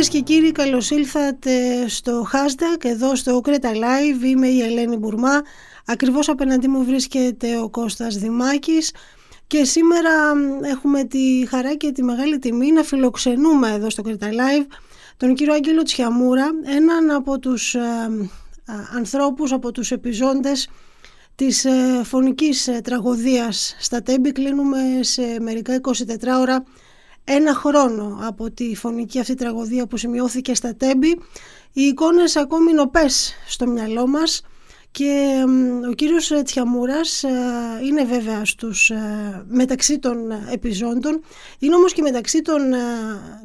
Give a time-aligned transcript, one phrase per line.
[0.00, 4.24] Κυρίες και κύριοι καλώς ήλθατε στο hashtag εδώ στο Creta Live.
[4.24, 5.42] Είμαι η Ελένη Μπουρμά.
[5.86, 8.94] Ακριβώς απέναντί μου βρίσκεται ο Κώστας Δημάκης.
[9.46, 10.10] Και σήμερα
[10.62, 14.66] έχουμε τη χαρά και τη μεγάλη τιμή να φιλοξενούμε εδώ στο Creta Live
[15.16, 20.68] τον κύριο Άγγελο Τσιαμούρα έναν από τους ε, ε, ανθρώπους, από τους επιζώντες
[21.34, 23.76] της ε, φωνικής ε, τραγωδίας.
[23.78, 25.92] Στα Τέμπη κλείνουμε σε μερικά 24
[26.40, 26.64] ώρα
[27.32, 31.08] ένα χρόνο από τη φωνική αυτή τραγωδία που σημειώθηκε στα Τέμπη
[31.72, 34.42] οι εικόνες ακόμη νοπές στο μυαλό μας
[34.90, 35.44] και
[35.90, 37.30] ο κύριος Τσιαμούρας ε,
[37.84, 40.16] είναι βέβαια στους, ε, μεταξύ των
[40.52, 41.22] επιζώντων,
[41.58, 42.78] είναι όμως και μεταξύ των ε,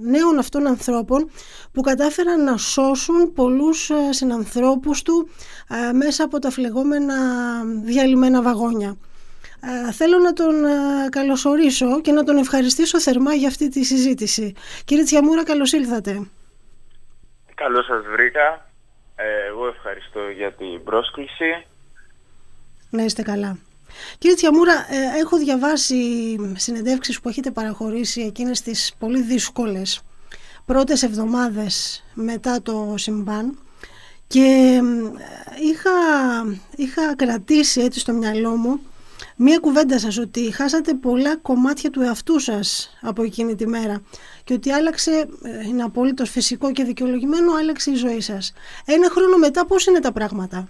[0.02, 1.30] νέων αυτών ανθρώπων
[1.72, 5.30] που κατάφεραν να σώσουν πολλούς συνανθρώπους του
[5.94, 7.16] μέσα από τα φλεγόμενα
[7.83, 8.97] διαλυμένα βαγόνια.
[9.92, 10.56] Θέλω να τον
[11.09, 14.53] καλωσορίσω και να τον ευχαριστήσω θερμά για αυτή τη συζήτηση.
[14.86, 16.28] Κύριε Τσιαμούρα, καλώς ήλθατε.
[17.56, 18.70] Καλώς σας βρήκα.
[19.16, 21.66] Ε, εγώ ευχαριστώ για την πρόσκληση.
[22.89, 23.58] Να είστε καλά.
[24.17, 25.95] Κύριε Τσιαμούρα, ε, έχω διαβάσει
[26.56, 30.02] συνεντεύξεις που έχετε παραχωρήσει εκείνες τις πολύ δύσκολες
[30.66, 33.58] πρώτες εβδομάδες μετά το συμβάν
[34.28, 34.80] και
[35.62, 35.92] είχα,
[36.75, 38.80] είχα κρατήσει έτσι στο μυαλό μου
[39.36, 44.02] μία κουβέντα σας ότι χάσατε πολλά κομμάτια του εαυτού σας από εκείνη τη μέρα
[44.44, 48.53] και ότι άλλαξε, ε, είναι απόλυτος φυσικό και δικαιολογημένο, άλλαξε η ζωή σας.
[48.86, 50.67] Ένα χρόνο μετά πώς είναι τα πράγματα;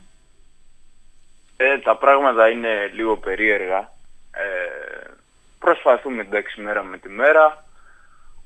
[1.57, 3.93] Ε, τα πράγματα είναι λίγο περίεργα.
[4.31, 5.11] Ε,
[5.59, 7.65] προσπαθούμε εντάξει μέρα με τη μέρα,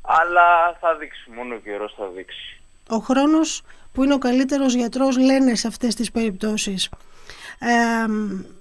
[0.02, 2.62] αλλά θα δείξει, μόνο ο καιρός θα δείξει.
[2.90, 6.90] Ο χρόνος που είναι ο καλύτερος γιατρός λένε σε αυτές τις περιπτώσεις.
[7.60, 8.06] Ε,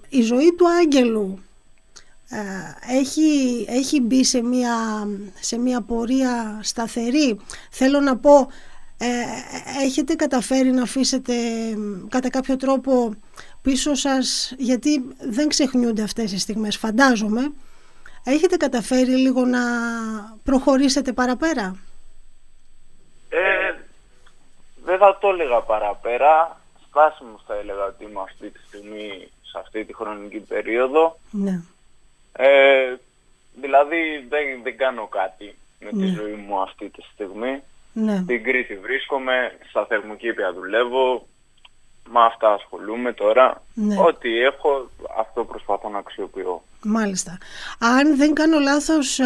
[0.09, 1.48] η ζωή του Άγγελου ε,
[2.89, 5.07] έχει, έχει μπει σε μια,
[5.39, 7.39] σε μια πορεία σταθερή.
[7.71, 8.47] Θέλω να πω,
[8.97, 9.05] ε,
[9.83, 11.33] έχετε καταφέρει να αφήσετε
[12.09, 13.13] κατά κάποιο τρόπο
[13.61, 17.51] πίσω σας, γιατί δεν ξεχνιούνται αυτές οι στιγμές, φαντάζομαι,
[18.23, 19.59] έχετε καταφέρει λίγο να
[20.43, 21.75] προχωρήσετε παραπέρα;
[23.29, 23.73] Ε,
[24.85, 26.61] δεν θα το έλεγα παραπέρα.
[26.89, 31.19] Στάσιμο θα έλεγα ότι είμαι αυτή τη στιγμή σε αυτή τη χρονική περίοδο.
[31.31, 31.61] Ναι.
[32.31, 32.95] Ε,
[33.61, 36.15] δηλαδή δεν, δεν κάνω κάτι με τη ναι.
[36.19, 37.61] ζωή μου αυτή τη στιγμή.
[37.93, 38.15] Ναι.
[38.23, 41.27] Στην Κρήτη βρίσκομαι, στα θερμοκήπια δουλεύω,
[42.11, 43.63] με αυτά ασχολούμαι τώρα.
[43.73, 43.95] Ναι.
[43.99, 46.63] Ό,τι έχω, αυτό προσπαθώ να αξιοποιώ.
[46.83, 47.37] Μάλιστα.
[47.79, 49.25] Αν δεν κάνω λάθος, ε,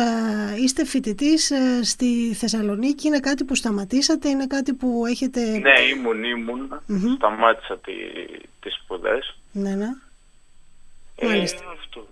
[0.63, 5.57] είστε φοιτητής ε, στη Θεσσαλονίκη, είναι κάτι που σταματήσατε, είναι κάτι που έχετε...
[5.57, 6.81] Ναι, ήμουν, ήμουν,
[7.15, 7.93] σταμάτησα τη,
[8.59, 9.37] τις σπουδές.
[9.51, 9.89] Ναι, ναι.
[11.15, 11.63] Ε, Μάλιστα.
[11.79, 12.07] αυτό.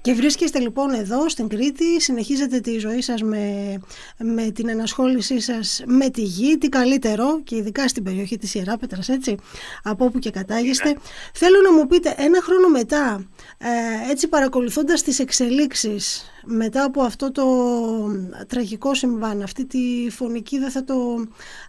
[0.00, 3.74] Και βρίσκεστε λοιπόν εδώ στην Κρήτη, συνεχίζετε τη ζωή σας με,
[4.18, 9.08] με την ενασχόλησή σας με τη γη, τι καλύτερο και ειδικά στην περιοχή της Ιεράπετρας
[9.08, 9.36] έτσι,
[9.82, 10.88] από όπου και κατάγεστε.
[10.88, 10.94] Ναι.
[11.32, 13.26] Θέλω να μου πείτε ένα χρόνο μετά,
[13.58, 17.44] ε, έτσι παρακολουθώντας τις εξελίξεις μετά από αυτό το
[18.46, 20.94] τραγικό συμβάν, αυτή τη φωνική δεν θα το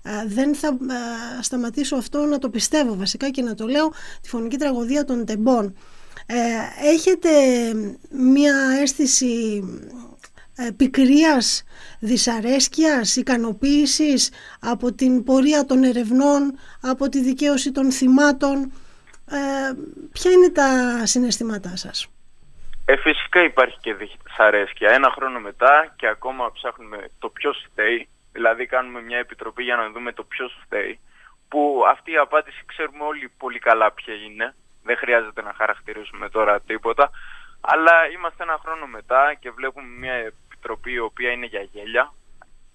[0.03, 3.91] ε, δεν θα ε, σταματήσω αυτό να το πιστεύω βασικά και να το λέω
[4.21, 5.73] τη φωνική τραγωδία των τεμπών
[6.31, 7.29] ε, έχετε
[8.09, 9.63] μία αίσθηση
[10.57, 11.63] ε, πικρίας,
[11.99, 14.31] δυσαρέσκειας, ικανοποίησης
[14.61, 18.71] από την πορεία των ερευνών, από τη δικαίωση των θυμάτων;
[19.31, 19.73] Ε,
[20.11, 20.69] ποια είναι τα
[21.05, 22.07] συναισθήματά σας;
[22.85, 24.89] Ε, φυσικά υπάρχει και δυσαρέσκεια.
[24.91, 28.07] Ένα χρόνο μετά και ακόμα ψάχνουμε το ποιος φταίει.
[28.31, 30.99] Δηλαδή κάνουμε μια επιτροπή για να δούμε το ποιος φταίει.
[31.47, 34.53] Που αυτή η απάντηση ξέρουμε όλοι πολύ καλά ποια είναι
[34.89, 37.09] δεν χρειάζεται να χαρακτηρίσουμε τώρα τίποτα.
[37.61, 42.13] Αλλά είμαστε ένα χρόνο μετά και βλέπουμε μια επιτροπή η οποία είναι για γέλια,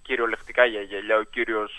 [0.02, 1.16] κυριολεκτικά για γέλια.
[1.16, 1.72] Ο κύριος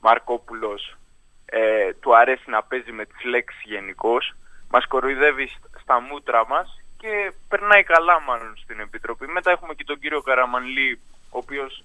[0.00, 0.96] Μαρκόπουλος
[1.44, 4.34] ε, του αρέσει να παίζει με τις λέξεις γενικώς.
[4.70, 5.46] Μας κοροϊδεύει
[5.82, 9.26] στα μούτρα μας και περνάει καλά μάλλον στην επιτροπή.
[9.26, 11.00] Μετά έχουμε και τον κύριο Καραμανλή,
[11.30, 11.84] ο οποίος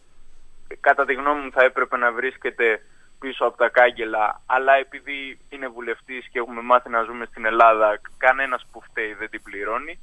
[0.79, 2.81] κατά τη γνώμη μου θα έπρεπε να βρίσκεται
[3.25, 8.01] πίσω από τα κάγκελα, αλλά επειδή είναι βουλευτής και έχουμε μάθει να ζούμε στην Ελλάδα,
[8.17, 9.99] κανένας που φταίει δεν την πληρώνει.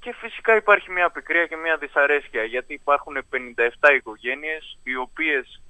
[0.00, 5.62] Και φυσικά υπάρχει μια πικρία και μια δυσαρέσκεια, γιατί υπάρχουν 57 οικογένειες οι οποίες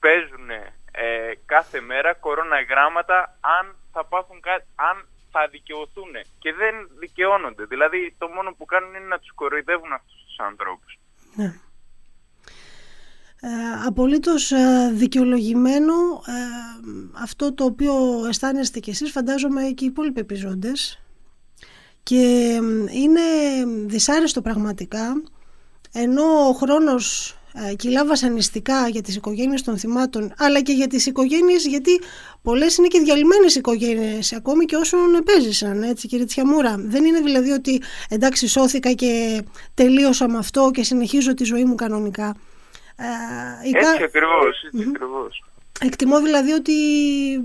[0.00, 4.40] παίζουν ε, κάθε μέρα κορώνα γράμματα αν θα, πάθουν
[4.74, 4.96] αν
[5.30, 7.64] θα δικαιωθούν και δεν δικαιώνονται.
[7.64, 10.98] Δηλαδή το μόνο που κάνουν είναι να τους κοροϊδεύουν αυτούς τους ανθρώπους.
[11.34, 11.65] Ναι ε,
[13.86, 15.92] απολύτως ε, δικαιολογημένο
[16.26, 16.32] ε,
[17.22, 17.94] αυτό το οποίο
[18.28, 21.00] αισθάνεστε κι εσείς φαντάζομαι και οι υπόλοιποι επιζώντες.
[22.02, 22.52] Και
[22.90, 23.20] είναι
[23.86, 25.22] δυσάρεστο πραγματικά
[25.92, 31.06] ενώ ο χρόνος ε, κιλά βασανιστικά για τις οικογένειες των θυμάτων αλλά και για τις
[31.06, 32.00] οικογένειες γιατί
[32.42, 36.74] πολλές είναι και διαλυμένες οικογένειες ακόμη και όσων επέζησαν έτσι κύριε Τσιαμούρα.
[36.78, 39.42] Δεν είναι δηλαδή ότι εντάξει σώθηκα και
[39.74, 42.26] τελείωσα με αυτό και συνεχίζω τη ζωή μου κανονικά.
[42.28, 42.32] ε,
[43.62, 45.44] έτσι ακριβώς, έτσι ακριβώς.
[45.80, 46.72] Εκτιμώ δηλαδή ότι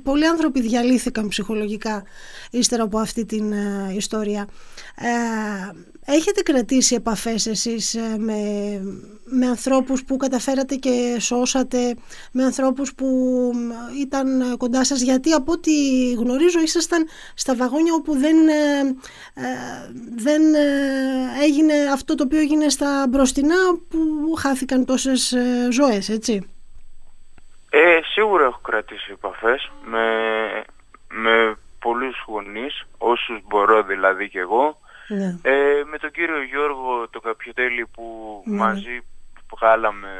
[0.04, 2.04] πολλοί άνθρωποι διαλύθηκαν ψυχολογικά
[2.52, 4.48] ύστερα από αυτή την ε, ιστορία.
[4.96, 5.10] Ε,
[6.06, 8.40] έχετε κρατήσει επαφές εσείς ε, με,
[9.24, 11.96] με ανθρώπους που καταφέρατε και σώσατε,
[12.32, 13.08] με ανθρώπους που
[14.02, 15.72] ήταν κοντά σας, γιατί από ό,τι
[16.14, 18.36] γνωρίζω ήσασταν στα βαγόνια όπου δεν,
[20.16, 20.42] δεν
[21.42, 23.56] έγινε αυτό το οποίο έγινε στα μπροστινά
[23.90, 25.36] που χάθηκαν τόσες
[25.70, 26.52] ζωές, έτσι;
[27.74, 30.06] Ε, σίγουρα έχω κρατήσει επαφές με,
[31.10, 34.80] με πολλούς γονείς, όσους μπορώ δηλαδή και εγώ.
[35.16, 35.30] Ναι.
[35.42, 38.06] Ε, με τον κύριο Γιώργο το Καπιοτέλη που
[38.46, 38.56] ναι.
[38.56, 39.00] μαζί
[39.54, 40.12] βγάλαμε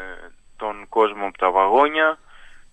[0.58, 2.18] τον κόσμο από τα βαγόνια.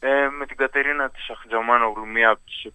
[0.00, 2.72] Ε, με την Κατερίνα της Αχτζαμάνογλου μία από τις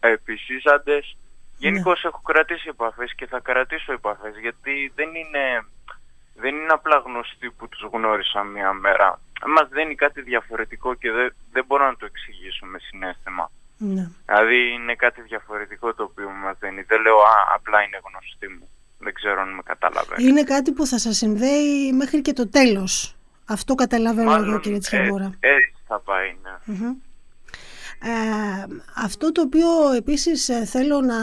[0.00, 1.16] επισύσαντες.
[1.16, 1.68] Ναι.
[1.68, 5.66] Γενικώς έχω κρατήσει επαφές και θα κρατήσω επαφές γιατί δεν είναι,
[6.34, 11.34] δεν είναι απλά γνωστοί που τους γνώρισα μία μέρα μας δίνει κάτι διαφορετικό και δεν,
[11.52, 13.50] δεν μπορώ να το εξηγήσω με συνέστημα.
[13.78, 14.08] Ναι.
[14.26, 16.82] Δηλαδή είναι κάτι διαφορετικό το οποίο μας δίνει.
[16.82, 18.68] Δεν λέω α, απλά είναι γνωστή μου.
[18.98, 20.28] Δεν ξέρω αν με καταλαβαίνει.
[20.28, 23.16] Είναι κάτι που θα σας συνδέει μέχρι και το τέλος.
[23.46, 25.32] Αυτό καταλαβαίνω εγώ κύριε Τσιαμούρα.
[25.40, 26.76] Ε, έτσι θα πάει, ναι.
[28.00, 31.16] Ε, αυτό το οποίο επίσης ε, θέλω να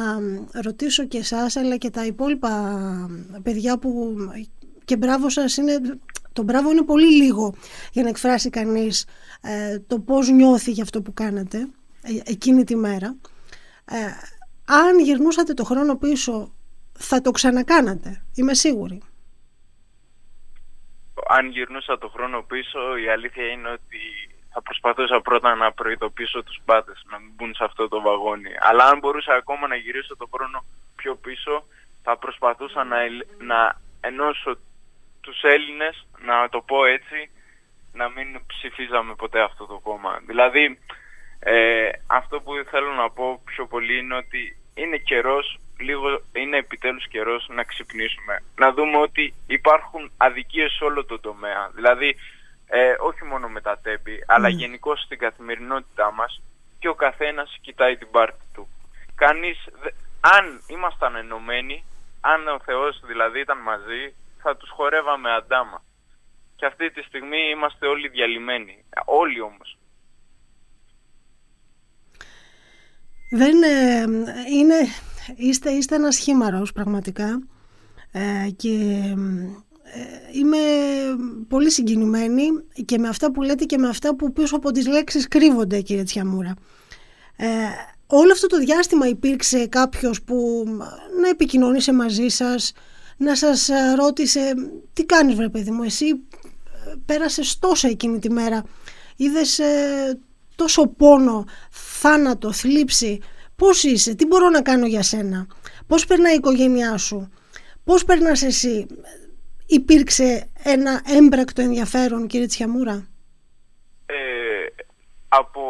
[0.62, 2.80] ρωτήσω και εσάς αλλά και τα υπόλοιπα
[3.44, 4.16] παιδιά που
[4.86, 5.80] και μπράβο σας είναι
[6.34, 7.56] το μπράβο είναι πολύ λίγο
[7.92, 9.08] για να εκφράσει κανείς
[9.42, 11.68] ε, το πώς νιώθει για αυτό που κάνατε ε,
[12.26, 13.16] εκείνη τη μέρα.
[13.86, 14.08] Ε,
[14.66, 16.54] αν γυρνούσατε το χρόνο πίσω
[16.94, 19.02] θα το ξανακάνατε, είμαι σίγουρη.
[21.28, 24.00] Αν γυρνούσα το χρόνο πίσω η αλήθεια είναι ότι
[24.54, 28.52] θα προσπαθούσα πρώτα να προειδοποιήσω τους πάντες να μην μπουν σε αυτό το βαγόνι.
[28.60, 30.66] Αλλά αν μπορούσα ακόμα να γυρίσω το χρόνο
[30.96, 31.66] πιο πίσω
[32.04, 32.98] θα προσπαθούσα να,
[33.38, 34.58] να ενώσω
[35.22, 37.30] τους Έλληνες, να το πω έτσι,
[37.94, 40.20] να μην ψηφίζαμε ποτέ αυτό το κόμμα.
[40.26, 40.80] Δηλαδή,
[41.46, 47.08] ε, αυτό που θέλω να πω πιο πολύ είναι ότι είναι καιρός, λίγο, είναι επιτέλους
[47.08, 48.44] καιρός να ξυπνήσουμε.
[48.56, 51.72] Να δούμε ότι υπάρχουν αδικίες σε όλο το τομέα.
[51.76, 52.16] Δηλαδή,
[52.68, 54.52] ε, όχι μόνο με τα τέμπη, αλλά mm.
[54.52, 56.42] γενικώ στην καθημερινότητά μας
[56.80, 58.68] και ο καθένας κοιτάει την πάρτη του.
[59.16, 59.68] Κανείς,
[60.20, 61.84] αν ήμασταν ενωμένοι,
[62.22, 65.84] αν ο Θεός δηλαδή ήταν μαζί, θα τους χορεύαμε αντάμα.
[66.56, 68.86] Και αυτή τη στιγμή είμαστε όλοι διαλυμένοι.
[69.06, 69.78] Όλοι όμως.
[73.36, 74.06] Δεν ε,
[74.58, 74.76] είναι...
[75.36, 77.42] Είστε, είστε ένας χήμαρος πραγματικά
[78.12, 78.70] ε, και
[79.84, 80.58] ε, είμαι
[81.48, 82.44] πολύ συγκινημένη
[82.86, 86.04] και με αυτά που λέτε και με αυτά που πίσω από τις λέξεις κρύβονται κύριε
[86.04, 86.54] Τσιαμούρα.
[87.36, 87.48] Ε,
[88.08, 90.66] όλο αυτό το διάστημα υπήρξε κάποιος που
[91.22, 92.72] να επικοινωνήσε μαζί σας,
[93.18, 94.54] να σας ε, ρώτησε
[94.94, 98.64] τι κάνεις βρε παιδί μου εσύ ε, πέρασες τόσο εκείνη τη μέρα
[99.16, 100.20] είδες ε,
[100.56, 103.22] τόσο πόνο, θάνατο, θλίψη
[103.56, 105.48] πώς είσαι, τι μπορώ να κάνω για σένα;
[105.88, 107.34] Πώς περνάει η οικογένειά σου;
[107.84, 108.88] Πώς περνάς εσύ;
[109.66, 113.08] Υπήρξε ένα έμπρακτο ενδιαφέρον κύριε Τσιαμούρα;
[114.06, 114.66] Ε,
[115.28, 115.62] από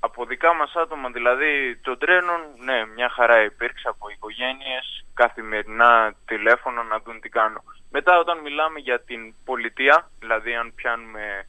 [0.00, 6.82] από δικά μας άτομα, δηλαδή των τρένων, ναι, μια χαρά υπήρξε από οικογένειες, καθημερινά τηλέφωνο
[6.82, 7.62] να δουν τι κάνω.
[7.90, 11.46] Μετά όταν μιλάμε για την πολιτεία, δηλαδή αν πιάνουμε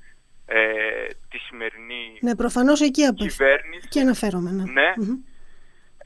[0.53, 3.87] ε, τη σημερινή ναι, προφανώς εκεί κυβέρνηση.
[3.87, 4.63] Και αναφέρομαι, ναι.
[4.63, 4.93] ναι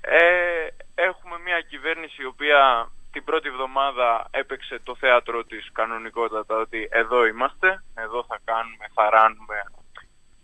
[0.01, 6.87] ε, έχουμε μια κυβέρνηση η οποία την πρώτη εβδομάδα έπαιξε το θέατρο της κανονικότατα ότι
[6.91, 9.63] εδώ είμαστε, εδώ θα κάνουμε, θα ράνουμε,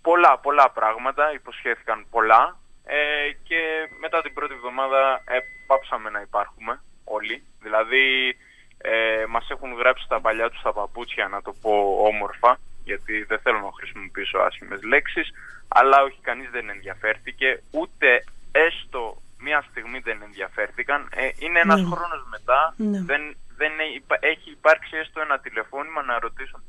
[0.01, 3.59] πολλά, πολλά πράγματα, υποσχέθηκαν πολλά ε, και
[3.99, 7.43] μετά την πρώτη εβδομάδα ε, πάψαμε να υπάρχουμε όλοι.
[7.61, 8.35] Δηλαδή
[8.77, 11.73] ε, μας έχουν γράψει τα παλιά τους τα παπούτσια να το πω
[12.11, 15.31] όμορφα γιατί δεν θέλω να χρησιμοποιήσω άσχημες λέξεις
[15.67, 21.09] αλλά όχι κανείς δεν ενδιαφέρθηκε ούτε έστω μία στιγμή δεν ενδιαφέρθηκαν.
[21.15, 21.87] Ε, είναι ένας ναι.
[21.87, 23.01] χρόνος μετά, ναι.
[23.01, 23.21] δεν,
[23.57, 23.71] δεν
[24.19, 26.63] έχει υπάρξει έστω ένα τηλεφώνημα να ρωτήσουν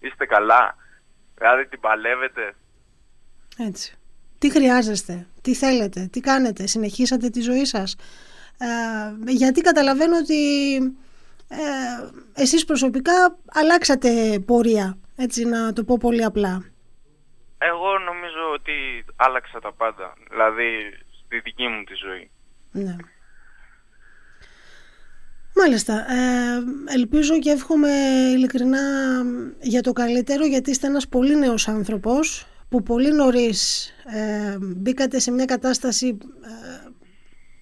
[0.00, 0.76] είστε καλά,
[1.34, 2.54] δηλαδή την παλεύετε,
[3.58, 3.94] έτσι.
[4.38, 7.96] Τι χρειάζεστε, τι θέλετε, τι κάνετε, συνεχίσατε τη ζωή σας;
[8.58, 10.76] Ε, γιατί καταλαβαίνω ότι
[11.48, 11.60] ε,
[12.34, 16.64] εσείς προσωπικά αλλάξατε πορεία, έτσι να το πω πολύ απλά.
[17.58, 20.68] Εγώ νομίζω ότι άλλαξα τα πάντα, δηλαδή
[21.24, 22.30] στη δική μου τη ζωή.
[22.70, 22.96] Ναι.
[25.54, 25.94] Μάλιστα.
[25.94, 27.90] Ε, ελπίζω και εύχομαι
[28.34, 28.80] ειλικρινά
[29.60, 35.30] για το καλύτερο γιατί είστε ένας πολύ νέος άνθρωπος που πολύ νωρίς ε, μπήκατε σε
[35.30, 36.88] μια κατάσταση ε,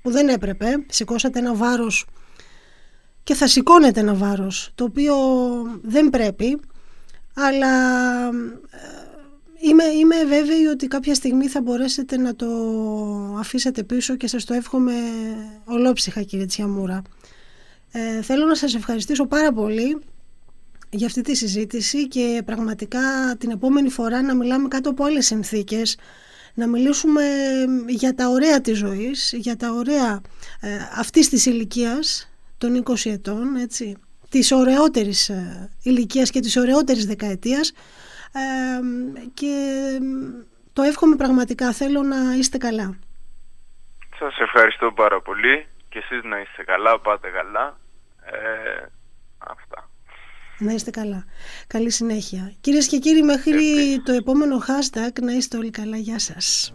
[0.03, 0.85] που δεν έπρεπε.
[0.87, 2.07] Σηκώσατε ένα βάρος
[3.23, 5.15] και θα σηκώνετε ένα βάρος το οποίο
[5.83, 6.61] δεν πρέπει
[7.37, 8.26] αλλά
[8.71, 9.07] ε,
[9.61, 12.47] είμαι, είμαι βέβαιη ότι κάποια στιγμή θα μπορέσετε να το
[13.38, 14.93] αφήσετε πίσω και σας το εύχομαι
[15.64, 17.02] ολόψυχα κύριε Τσιαμούρα.
[17.93, 19.99] Ε, θέλω να σας ευχαριστήσω πάρα πολύ
[20.90, 23.00] για αυτή τη συζήτηση και πραγματικά
[23.38, 25.97] την επόμενη φορά να μιλάμε κάτω από άλλες συνθήκες
[26.55, 27.23] να μιλήσουμε
[27.88, 30.21] για τα ωραία της ζωής, για τα ωραία
[30.61, 33.97] ε, αυτής της ηλικίας των 20 ετών, έτσι,
[34.28, 37.73] της ωραιότερης ε, ηλικίας και της ωραιότερης δεκαετίας
[38.33, 38.40] ε,
[39.35, 39.54] και
[40.73, 42.99] το εύχομαι πραγματικά, θέλω να είστε καλά.
[44.18, 47.78] Σας ευχαριστώ πάρα πολύ και εσείς να είστε καλά, πάτε καλά.
[48.25, 48.87] Ε,
[49.38, 49.90] αυτά.
[50.59, 51.25] Να είστε καλά.
[51.66, 52.52] Καλή συνέχεια.
[52.61, 53.62] Κυρίες και κύριοι, μέχρι
[54.04, 55.97] το επόμενο hashtag να είστε όλοι καλά.
[55.97, 56.75] Γεια σας.